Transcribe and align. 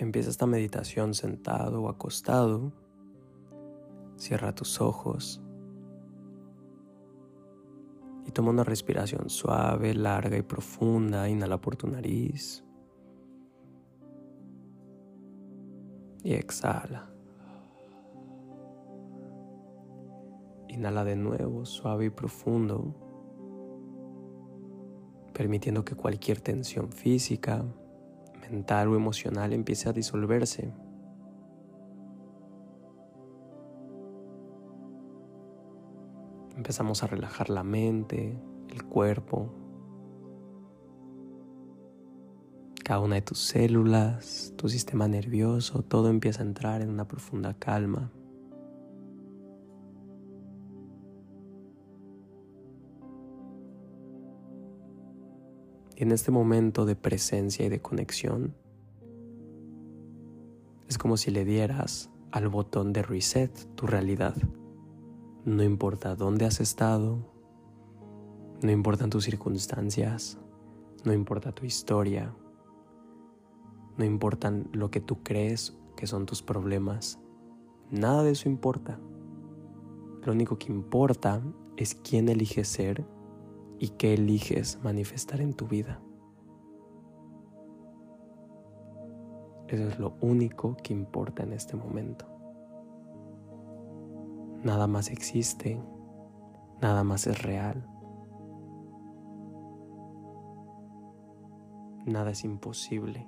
Empieza 0.00 0.30
esta 0.30 0.46
meditación 0.46 1.12
sentado 1.12 1.82
o 1.82 1.88
acostado. 1.90 2.72
Cierra 4.16 4.54
tus 4.54 4.80
ojos. 4.80 5.42
Y 8.26 8.30
toma 8.30 8.48
una 8.48 8.64
respiración 8.64 9.28
suave, 9.28 9.92
larga 9.92 10.38
y 10.38 10.42
profunda. 10.42 11.28
Inhala 11.28 11.60
por 11.60 11.76
tu 11.76 11.86
nariz. 11.86 12.64
Y 16.24 16.32
exhala. 16.32 17.10
Inhala 20.68 21.04
de 21.04 21.16
nuevo, 21.16 21.66
suave 21.66 22.06
y 22.06 22.10
profundo, 22.10 22.94
permitiendo 25.34 25.84
que 25.84 25.94
cualquier 25.94 26.40
tensión 26.40 26.90
física, 26.90 27.66
mental 28.50 28.88
o 28.88 28.96
emocional 28.96 29.52
empiece 29.52 29.88
a 29.88 29.92
disolverse. 29.92 30.72
Empezamos 36.56 37.02
a 37.02 37.06
relajar 37.06 37.48
la 37.48 37.62
mente, 37.62 38.38
el 38.68 38.84
cuerpo, 38.84 39.54
cada 42.90 43.00
una 43.00 43.14
de 43.14 43.22
tus 43.22 43.38
células, 43.38 44.52
tu 44.56 44.68
sistema 44.68 45.06
nervioso, 45.06 45.82
todo 45.82 46.08
empieza 46.08 46.42
a 46.42 46.46
entrar 46.46 46.82
en 46.82 46.90
una 46.90 47.06
profunda 47.06 47.54
calma. 47.54 48.10
En 56.00 56.12
este 56.12 56.30
momento 56.30 56.86
de 56.86 56.96
presencia 56.96 57.66
y 57.66 57.68
de 57.68 57.82
conexión, 57.82 58.54
es 60.88 60.96
como 60.96 61.18
si 61.18 61.30
le 61.30 61.44
dieras 61.44 62.10
al 62.32 62.48
botón 62.48 62.94
de 62.94 63.02
reset 63.02 63.52
tu 63.74 63.86
realidad. 63.86 64.34
No 65.44 65.62
importa 65.62 66.16
dónde 66.16 66.46
has 66.46 66.58
estado, 66.58 67.18
no 68.62 68.70
importan 68.70 69.10
tus 69.10 69.24
circunstancias, 69.24 70.38
no 71.04 71.12
importa 71.12 71.52
tu 71.52 71.66
historia, 71.66 72.34
no 73.98 74.04
importan 74.06 74.70
lo 74.72 74.90
que 74.90 75.02
tú 75.02 75.22
crees 75.22 75.76
que 75.96 76.06
son 76.06 76.24
tus 76.24 76.42
problemas, 76.42 77.20
nada 77.90 78.22
de 78.22 78.30
eso 78.30 78.48
importa. 78.48 78.98
Lo 80.24 80.32
único 80.32 80.58
que 80.58 80.72
importa 80.72 81.42
es 81.76 81.94
quién 81.94 82.30
eliges 82.30 82.68
ser 82.68 83.04
y 83.80 83.88
qué 83.88 84.12
eliges 84.12 84.78
manifestar 84.84 85.40
en 85.40 85.54
tu 85.54 85.66
vida. 85.66 86.02
Eso 89.68 89.88
es 89.88 89.98
lo 89.98 90.18
único 90.20 90.76
que 90.76 90.92
importa 90.92 91.44
en 91.44 91.54
este 91.54 91.76
momento. 91.76 92.26
Nada 94.62 94.86
más 94.86 95.10
existe, 95.10 95.82
nada 96.82 97.04
más 97.04 97.26
es 97.26 97.42
real. 97.42 97.88
Nada 102.04 102.32
es 102.32 102.44
imposible, 102.44 103.26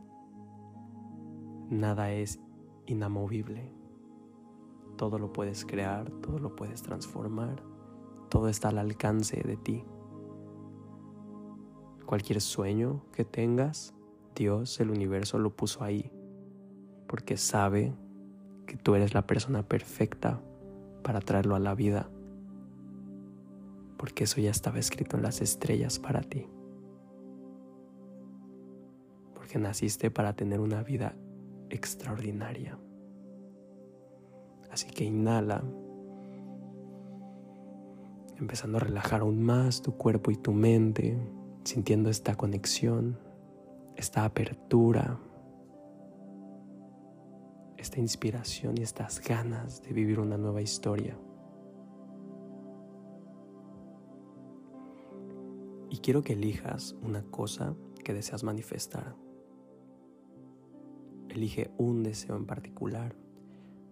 nada 1.70 2.11
es 2.12 2.42
inamovible. 2.84 3.72
Todo 4.98 5.19
lo 5.19 5.33
puedes 5.33 5.64
crear, 5.64 6.11
todo 6.20 6.39
lo 6.39 6.55
puedes 6.56 6.83
transformar, 6.83 7.62
todo 8.28 8.48
está 8.48 8.69
al 8.69 8.78
alcance 8.78 9.41
de 9.42 9.56
ti. 9.56 9.84
Cualquier 12.12 12.42
sueño 12.42 13.06
que 13.14 13.24
tengas, 13.24 13.94
Dios, 14.36 14.78
el 14.80 14.91
universo 14.91 15.38
lo 15.38 15.56
puso 15.56 15.82
ahí, 15.82 16.12
porque 17.06 17.38
sabe 17.38 17.94
que 18.66 18.77
tú 18.77 18.94
eres 18.94 19.14
la 19.14 19.27
persona 19.27 19.66
perfecta 19.66 20.38
para 21.02 21.20
traerlo 21.20 21.54
a 21.54 21.58
la 21.58 21.74
vida, 21.74 22.10
porque 23.97 24.25
eso 24.25 24.42
ya 24.42 24.50
estaba 24.50 24.78
escrito 24.78 25.16
en 25.16 25.22
las 25.22 25.41
estrellas 25.41 25.98
para 25.98 26.20
ti, 26.20 26.47
porque 29.32 29.58
naciste 29.58 30.10
para 30.10 30.37
tener 30.37 30.60
una 30.60 30.82
vida 30.82 31.16
extraordinaria. 31.70 32.78
Así 34.70 34.91
que 34.91 35.04
inhala, 35.04 35.64
empezando 38.37 38.76
a 38.76 38.81
relajar 38.82 39.22
aún 39.22 39.42
más 39.42 39.81
tu 39.81 39.97
cuerpo 39.97 40.31
y 40.31 40.37
tu 40.37 40.53
mente 40.53 41.19
sintiendo 41.65 42.11
esta 42.11 42.34
conexión, 42.37 43.19
esta 43.97 44.25
apertura, 44.25 45.19
esta 47.77 48.00
inspiración 48.00 48.78
y 48.78 48.83
estas 48.83 49.21
ganas 49.21 49.83
de 49.83 49.93
vivir 49.93 50.21
una 50.21 50.39
nueva 50.39 50.62
historia. 50.62 51.19
Y 55.91 55.99
quiero 55.99 56.23
que 56.23 56.33
elijas 56.33 56.97
una 57.03 57.23
cosa 57.23 57.75
que 58.03 58.15
deseas 58.15 58.44
manifestar. 58.44 59.15
Elige 61.29 61.71
un 61.77 62.03
deseo 62.03 62.37
en 62.37 62.47
particular. 62.47 63.15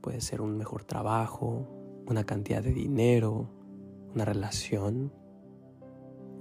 Puede 0.00 0.20
ser 0.20 0.40
un 0.40 0.56
mejor 0.56 0.84
trabajo, 0.84 1.66
una 2.06 2.24
cantidad 2.24 2.62
de 2.62 2.72
dinero, 2.72 3.50
una 4.14 4.24
relación, 4.24 5.12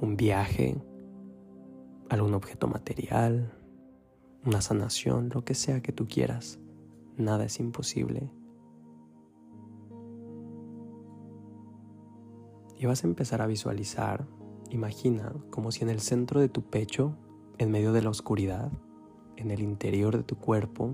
un 0.02 0.16
viaje, 0.16 0.78
algún 2.10 2.34
objeto 2.34 2.68
material, 2.68 3.54
una 4.46 4.62
sanación, 4.62 5.30
lo 5.34 5.44
que 5.44 5.54
sea 5.54 5.82
que 5.82 5.92
tú 5.92 6.08
quieras. 6.08 6.60
Nada 7.18 7.46
es 7.46 7.60
imposible. 7.60 8.32
Y 12.78 12.86
vas 12.86 13.04
a 13.04 13.08
empezar 13.08 13.42
a 13.42 13.48
visualizar, 13.48 14.26
imagina 14.70 15.34
como 15.50 15.72
si 15.72 15.84
en 15.84 15.90
el 15.90 16.00
centro 16.00 16.40
de 16.40 16.50
tu 16.50 16.64
pecho, 16.64 17.16
en 17.58 17.72
medio 17.72 17.92
de 17.92 18.02
la 18.02 18.10
oscuridad, 18.10 18.72
en 19.36 19.52
el 19.52 19.62
interior 19.62 20.16
de 20.16 20.24
tu 20.24 20.38
cuerpo, 20.38 20.94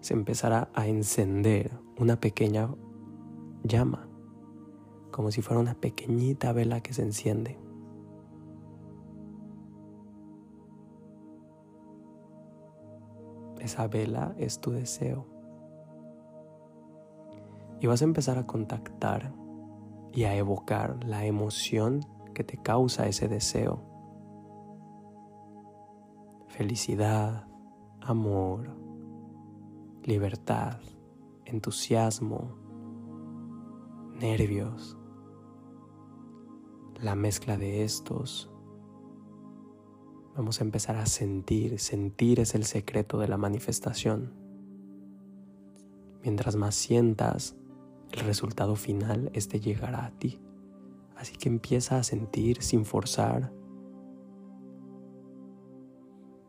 se 0.00 0.14
empezara 0.14 0.70
a 0.74 0.86
encender 0.88 1.78
una 1.96 2.20
pequeña 2.20 2.74
llama, 3.62 4.08
como 5.12 5.30
si 5.30 5.42
fuera 5.42 5.60
una 5.60 5.74
pequeñita 5.74 6.52
vela 6.52 6.80
que 6.80 6.92
se 6.92 7.02
enciende. 7.02 7.58
Esa 13.68 13.86
vela 13.86 14.34
es 14.38 14.62
tu 14.62 14.70
deseo. 14.70 15.26
Y 17.80 17.86
vas 17.86 18.00
a 18.00 18.06
empezar 18.06 18.38
a 18.38 18.46
contactar 18.46 19.34
y 20.10 20.24
a 20.24 20.34
evocar 20.34 21.04
la 21.04 21.26
emoción 21.26 22.00
que 22.32 22.44
te 22.44 22.56
causa 22.56 23.06
ese 23.08 23.28
deseo. 23.28 23.82
Felicidad, 26.46 27.46
amor, 28.00 28.70
libertad, 30.02 30.78
entusiasmo, 31.44 32.56
nervios. 34.14 34.96
La 37.02 37.14
mezcla 37.14 37.58
de 37.58 37.84
estos 37.84 38.50
Vamos 40.38 40.60
a 40.60 40.64
empezar 40.64 40.94
a 40.94 41.06
sentir. 41.06 41.80
Sentir 41.80 42.38
es 42.38 42.54
el 42.54 42.62
secreto 42.64 43.18
de 43.18 43.26
la 43.26 43.36
manifestación. 43.36 44.30
Mientras 46.22 46.54
más 46.54 46.76
sientas, 46.76 47.56
el 48.12 48.20
resultado 48.20 48.76
final 48.76 49.32
este 49.34 49.58
llegará 49.58 50.06
a 50.06 50.12
ti. 50.12 50.40
Así 51.16 51.36
que 51.36 51.48
empieza 51.48 51.98
a 51.98 52.04
sentir 52.04 52.62
sin 52.62 52.84
forzar, 52.84 53.52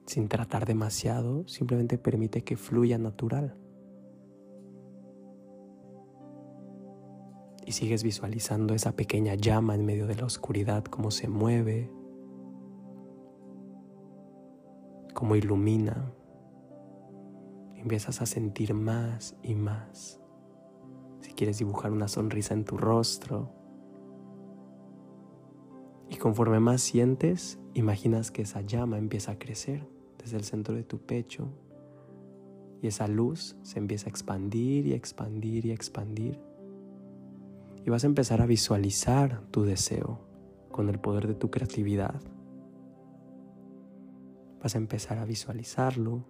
sin 0.06 0.28
tratar 0.28 0.68
demasiado, 0.68 1.48
simplemente 1.48 1.98
permite 1.98 2.44
que 2.44 2.58
fluya 2.58 3.00
natural. 3.00 3.58
Y 7.66 7.72
sigues 7.72 8.04
visualizando 8.04 8.76
esa 8.76 8.96
pequeña 8.96 9.34
llama 9.34 9.74
en 9.74 9.84
medio 9.84 10.06
de 10.06 10.14
la 10.14 10.26
oscuridad, 10.26 10.84
cómo 10.84 11.10
se 11.10 11.28
mueve, 11.28 11.90
como 15.20 15.36
ilumina. 15.36 16.14
Empiezas 17.76 18.22
a 18.22 18.26
sentir 18.26 18.74
más 18.74 19.36
y 19.44 19.54
más. 19.54 20.22
Si 21.20 21.34
quieres 21.34 21.58
dibujar 21.58 21.92
una 21.92 22.08
sonrisa 22.08 22.54
en 22.54 22.64
tu 22.64 22.78
rostro. 22.78 23.52
Y 26.10 26.16
conforme 26.16 26.62
más 26.62 26.80
sientes, 26.80 27.60
imaginas 27.74 28.32
que 28.32 28.44
esa 28.44 28.62
llama 28.62 28.98
empieza 28.98 29.34
a 29.34 29.40
crecer 29.40 29.86
desde 30.18 30.38
el 30.38 30.46
centro 30.46 30.74
de 30.74 30.84
tu 30.84 31.00
pecho. 31.00 31.50
Y 32.82 32.88
esa 32.88 33.10
luz 33.10 33.58
se 33.62 33.78
empieza 33.78 34.08
a 34.08 34.12
expandir 34.12 34.88
y 34.88 34.94
expandir 34.94 35.66
y 35.66 35.72
expandir. 35.72 36.40
Y 37.86 37.90
vas 37.90 38.06
a 38.06 38.08
empezar 38.08 38.42
a 38.42 38.46
visualizar 38.46 39.42
tu 39.52 39.64
deseo 39.64 40.22
con 40.72 40.88
el 40.88 40.98
poder 40.98 41.28
de 41.28 41.36
tu 41.36 41.52
creatividad 41.52 42.22
Vas 44.62 44.76
a 44.76 44.78
empezar 44.78 45.18
a 45.18 45.26
visualizarlo 45.26 46.24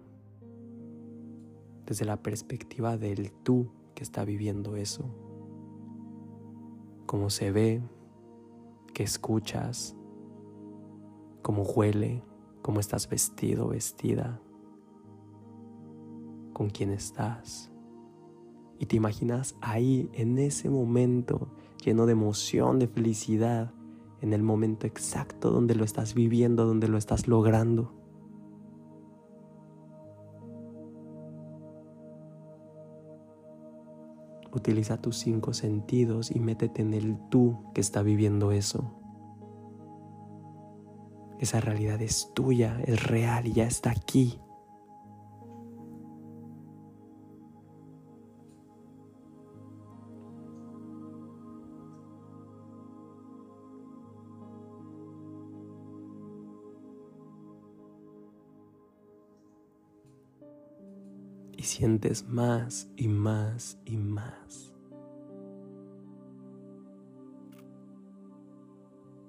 desde 1.86 2.04
la 2.04 2.22
perspectiva 2.22 2.96
del 2.96 3.32
tú 3.32 3.72
que 3.94 4.04
está 4.04 4.24
viviendo 4.24 4.76
eso. 4.76 5.04
Cómo 7.06 7.30
se 7.30 7.50
ve, 7.50 7.82
qué 8.94 9.02
escuchas, 9.02 9.96
cómo 11.42 11.62
huele, 11.62 12.22
cómo 12.62 12.78
estás 12.78 13.08
vestido, 13.08 13.68
vestida, 13.68 14.40
con 16.52 16.70
quién 16.70 16.90
estás. 16.90 17.72
Y 18.78 18.86
te 18.86 18.96
imaginas 18.96 19.56
ahí, 19.60 20.08
en 20.12 20.38
ese 20.38 20.70
momento, 20.70 21.48
lleno 21.84 22.06
de 22.06 22.12
emoción, 22.12 22.78
de 22.78 22.86
felicidad, 22.86 23.74
en 24.20 24.32
el 24.32 24.42
momento 24.42 24.86
exacto 24.86 25.50
donde 25.50 25.74
lo 25.74 25.84
estás 25.84 26.14
viviendo, 26.14 26.66
donde 26.66 26.88
lo 26.88 26.98
estás 26.98 27.26
logrando. 27.26 27.99
Utiliza 34.52 35.00
tus 35.00 35.16
cinco 35.16 35.52
sentidos 35.52 36.30
y 36.30 36.40
métete 36.40 36.82
en 36.82 36.94
el 36.94 37.16
tú 37.28 37.70
que 37.74 37.80
está 37.80 38.02
viviendo 38.02 38.52
eso. 38.52 38.96
Esa 41.38 41.60
realidad 41.60 42.02
es 42.02 42.32
tuya, 42.34 42.80
es 42.84 43.02
real 43.02 43.46
y 43.46 43.52
ya 43.52 43.64
está 43.64 43.90
aquí. 43.90 44.38
Y 61.60 61.64
sientes 61.64 62.26
más 62.26 62.88
y 62.96 63.06
más 63.08 63.76
y 63.84 63.98
más. 63.98 64.72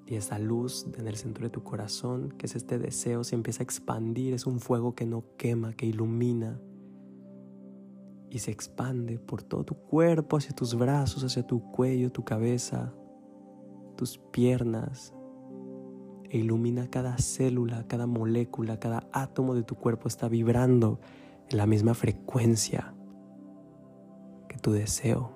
Y 0.07 0.15
esa 0.15 0.39
luz 0.39 0.87
en 0.97 1.07
el 1.07 1.17
centro 1.17 1.43
de 1.43 1.49
tu 1.49 1.61
corazón, 1.61 2.33
que 2.37 2.45
es 2.45 2.55
este 2.55 2.79
deseo, 2.79 3.25
se 3.25 3.35
empieza 3.35 3.63
a 3.63 3.65
expandir. 3.65 4.33
Es 4.33 4.45
un 4.45 4.61
fuego 4.61 4.95
que 4.95 5.05
no 5.05 5.25
quema, 5.35 5.73
que 5.73 5.85
ilumina. 5.85 6.57
Y 8.29 8.39
se 8.39 8.51
expande 8.51 9.19
por 9.19 9.43
todo 9.43 9.65
tu 9.65 9.75
cuerpo, 9.75 10.37
hacia 10.37 10.55
tus 10.55 10.73
brazos, 10.73 11.25
hacia 11.25 11.45
tu 11.45 11.69
cuello, 11.71 12.13
tu 12.13 12.23
cabeza, 12.23 12.93
tus 13.97 14.19
piernas. 14.31 15.13
E 16.29 16.37
ilumina 16.37 16.89
cada 16.89 17.17
célula, 17.17 17.85
cada 17.89 18.07
molécula, 18.07 18.79
cada 18.79 19.09
átomo 19.11 19.53
de 19.53 19.63
tu 19.63 19.75
cuerpo 19.75 20.07
está 20.07 20.29
vibrando 20.29 21.01
la 21.53 21.65
misma 21.65 21.93
frecuencia 21.93 22.93
que 24.47 24.57
tu 24.57 24.71
deseo. 24.71 25.31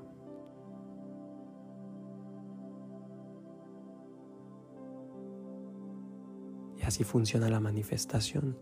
Y 6.77 6.83
así 6.83 7.03
funciona 7.03 7.49
la 7.49 7.59
manifestación. 7.59 8.57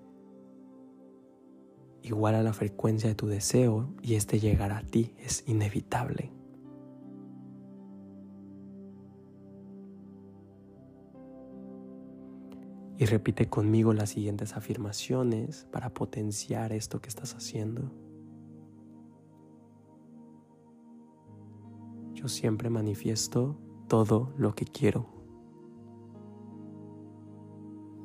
Igual 2.02 2.36
a 2.36 2.44
la 2.44 2.54
frecuencia 2.54 3.10
de 3.10 3.16
tu 3.16 3.28
deseo 3.28 3.94
y 4.02 4.16
este 4.16 4.40
llegará 4.40 4.80
a 4.80 4.84
ti, 4.84 5.16
es 5.18 5.44
inevitable. 5.48 6.32
Y 13.04 13.06
repite 13.06 13.50
conmigo 13.50 13.92
las 13.92 14.12
siguientes 14.12 14.56
afirmaciones 14.56 15.68
para 15.74 15.94
potenciar 15.94 16.72
esto 16.72 17.02
que 17.02 17.10
estás 17.10 17.36
haciendo. 17.36 17.92
Yo 22.14 22.30
siempre 22.30 22.70
manifiesto 22.70 23.58
todo 23.90 24.32
lo 24.38 24.56
que 24.56 24.64
quiero. 24.64 25.10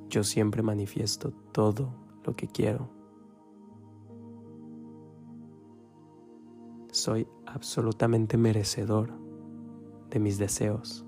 Yo 0.09 0.25
siempre 0.25 0.65
manifiesto 0.65 1.31
todo 1.53 1.95
lo 2.25 2.35
que 2.35 2.49
quiero. 2.49 2.91
Soy 6.91 7.29
absolutamente 7.47 8.37
merecedor 8.37 9.13
de 10.11 10.19
mis 10.19 10.39
deseos 10.39 11.08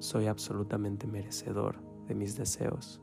soy 0.00 0.26
absolutamente 0.26 1.06
merecedor 1.06 1.76
de 2.06 2.14
mis 2.14 2.36
deseos. 2.36 3.00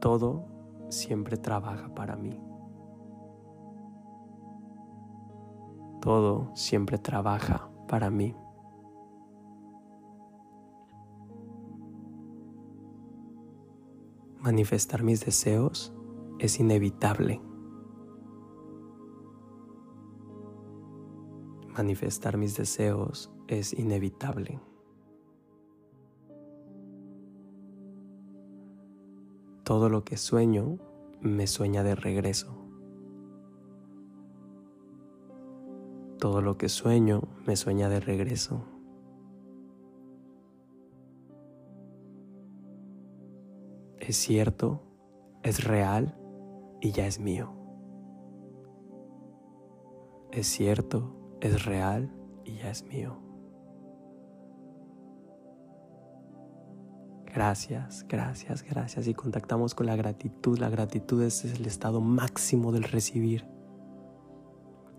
Todo 0.00 0.44
siempre 0.90 1.36
trabaja 1.36 1.94
para 1.94 2.16
mí. 2.16 2.40
Todo 6.00 6.50
siempre 6.54 6.98
trabaja 6.98 7.70
para 7.88 8.10
mí. 8.10 8.36
Manifestar 14.40 15.02
mis 15.02 15.24
deseos 15.24 15.92
es 16.38 16.60
inevitable. 16.60 17.47
Manifestar 21.78 22.36
mis 22.36 22.56
deseos 22.56 23.30
es 23.46 23.72
inevitable. 23.72 24.60
Todo 29.62 29.88
lo 29.88 30.02
que 30.04 30.16
sueño 30.16 30.78
me 31.20 31.46
sueña 31.46 31.84
de 31.84 31.94
regreso. 31.94 32.52
Todo 36.18 36.42
lo 36.42 36.58
que 36.58 36.68
sueño 36.68 37.22
me 37.46 37.54
sueña 37.54 37.88
de 37.88 38.00
regreso. 38.00 38.64
Es 44.00 44.16
cierto, 44.16 44.82
es 45.44 45.62
real 45.62 46.18
y 46.80 46.90
ya 46.90 47.06
es 47.06 47.20
mío. 47.20 47.52
Es 50.32 50.46
cierto, 50.46 51.17
es 51.40 51.64
real 51.64 52.10
y 52.44 52.56
ya 52.56 52.70
es 52.70 52.84
mío. 52.84 53.18
Gracias, 57.26 58.04
gracias, 58.08 58.62
gracias. 58.62 59.06
Y 59.06 59.14
contactamos 59.14 59.74
con 59.74 59.86
la 59.86 59.96
gratitud. 59.96 60.58
La 60.58 60.70
gratitud 60.70 61.22
es 61.22 61.44
el 61.44 61.66
estado 61.66 62.00
máximo 62.00 62.72
del 62.72 62.84
recibir. 62.84 63.46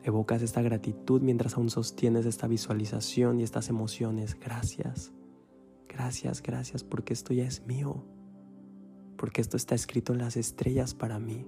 Evocas 0.04 0.42
esta 0.42 0.62
gratitud 0.62 1.22
mientras 1.22 1.58
aún 1.58 1.70
sostienes 1.70 2.26
esta 2.26 2.48
visualización 2.48 3.40
y 3.40 3.44
estas 3.44 3.70
emociones. 3.70 4.40
Gracias, 4.40 5.12
gracias, 5.90 6.42
gracias, 6.42 6.84
porque 6.84 7.14
esto 7.14 7.34
ya 7.34 7.44
es 7.44 7.66
mío. 7.66 8.06
Porque 9.18 9.42
esto 9.42 9.58
está 9.58 9.76
escrito 9.76 10.14
en 10.14 10.20
las 10.20 10.38
estrellas 10.38 10.94
para 10.94 11.20
mí 11.20 11.46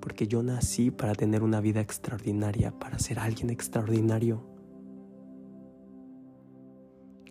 porque 0.00 0.26
yo 0.26 0.42
nací 0.42 0.90
para 0.90 1.14
tener 1.14 1.42
una 1.42 1.60
vida 1.60 1.80
extraordinaria, 1.80 2.78
para 2.78 2.98
ser 2.98 3.18
alguien 3.18 3.50
extraordinario. 3.50 4.42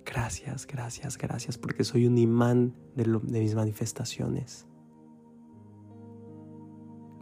Gracias, 0.05 0.65
gracias, 0.65 1.17
gracias, 1.17 1.57
porque 1.57 1.83
soy 1.83 2.07
un 2.07 2.17
imán 2.17 2.75
de, 2.95 3.05
mis 3.39 3.55
manifestaciones. 3.55 4.67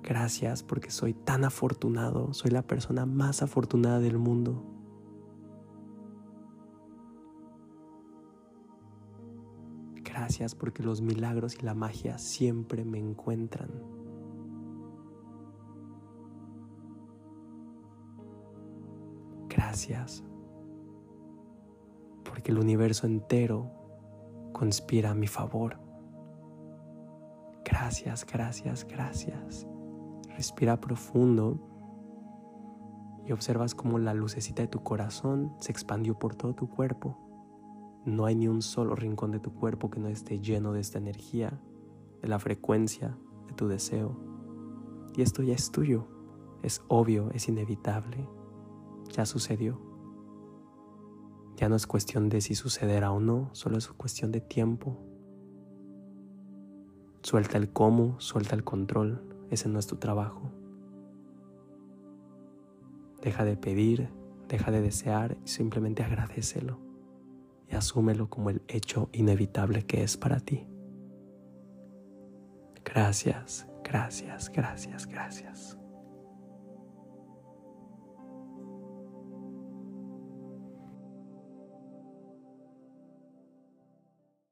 Gracias 0.04 0.64
porque 0.64 0.90
soy 0.90 1.14
tan 1.14 1.44
afortunado, 1.44 2.34
soy 2.34 2.52
la 2.52 2.62
persona 2.62 3.06
más 3.06 3.42
afortunada 3.42 4.00
del 4.00 4.18
mundo. 4.18 4.64
Gracias 9.96 10.56
porque 10.56 10.82
los 10.82 11.02
milagros 11.02 11.58
y 11.60 11.66
la 11.66 11.74
magia 11.74 12.18
siempre 12.18 12.86
me 12.86 13.00
encuentran. 13.00 13.97
Gracias, 19.78 20.24
porque 22.26 22.52
el 22.52 22.58
universo 22.58 23.06
entero 23.06 23.70
conspira 24.52 25.12
a 25.12 25.14
mi 25.14 25.28
favor. 25.28 25.78
Gracias, 27.64 28.26
gracias, 28.26 28.88
gracias. 28.88 29.68
Respira 30.36 30.82
profundo 30.82 31.60
y 33.28 33.32
observas 33.32 33.76
cómo 33.76 34.00
la 34.00 34.16
lucecita 34.16 34.64
de 34.64 34.68
tu 34.68 34.82
corazón 34.82 35.54
se 35.60 35.72
expandió 35.74 36.18
por 36.18 36.34
todo 36.34 36.56
tu 36.56 36.68
cuerpo. 36.68 37.16
No 38.04 38.26
hay 38.26 38.34
ni 38.34 38.48
un 38.48 38.64
solo 38.64 38.96
rincón 38.96 39.30
de 39.30 39.40
tu 39.40 39.54
cuerpo 39.54 39.92
que 39.92 40.00
no 40.00 40.08
esté 40.08 40.40
lleno 40.40 40.74
de 40.74 40.80
esta 40.80 40.98
energía, 40.98 41.62
de 42.24 42.28
la 42.28 42.40
frecuencia 42.40 43.16
de 43.46 43.54
tu 43.54 43.68
deseo. 43.68 44.18
Y 45.16 45.22
esto 45.22 45.44
ya 45.44 45.54
es 45.54 45.70
tuyo, 45.70 46.08
es 46.64 46.82
obvio, 46.88 47.30
es 47.30 47.48
inevitable 47.48 48.28
ya 49.10 49.26
sucedió. 49.26 49.82
Ya 51.56 51.70
no 51.70 51.76
es 51.76 51.88
cuestión 51.88 52.30
de 52.30 52.42
si 52.42 52.56
sucederá 52.56 53.12
o 53.12 53.20
no, 53.20 53.50
solo 53.54 53.78
es 53.78 53.88
cuestión 53.88 54.32
de 54.32 54.42
tiempo. 54.42 54.98
Suelta 57.24 57.58
el 57.58 57.74
cómo, 57.74 58.20
suelta 58.20 58.56
el 58.56 58.64
control. 58.64 59.24
Ese 59.50 59.68
no 59.68 59.80
es 59.80 59.88
tu 59.88 59.96
trabajo. 59.96 60.52
Deja 63.22 63.44
de 63.44 63.58
pedir, 63.58 64.10
deja 64.48 64.72
de 64.72 64.82
desear 64.82 65.38
simplemente 65.44 66.04
agradecelo 66.04 66.80
y 67.70 67.76
asúmelo 67.76 68.30
como 68.30 68.50
el 68.50 68.62
hecho 68.68 69.10
inevitable 69.12 69.86
que 69.86 70.04
es 70.04 70.16
para 70.18 70.40
ti. 70.40 70.68
Gracias, 72.86 73.68
gracias, 73.84 74.50
gracias, 74.50 75.06
gracias. 75.08 75.78